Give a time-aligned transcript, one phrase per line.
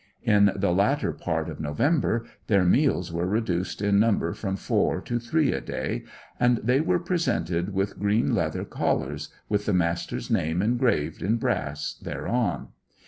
[0.23, 5.19] In the latter part of November their meals were reduced in number from four to
[5.19, 6.05] three a day,
[6.39, 11.93] and they were presented with green leather collars with the Master's name engraved in brass
[11.93, 12.69] thereon.